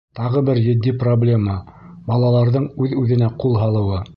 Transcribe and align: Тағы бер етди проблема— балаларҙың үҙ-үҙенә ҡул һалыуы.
Тағы 0.17 0.39
бер 0.45 0.61
етди 0.67 0.93
проблема— 1.03 1.59
балаларҙың 2.09 2.69
үҙ-үҙенә 2.87 3.33
ҡул 3.45 3.63
һалыуы. 3.67 4.05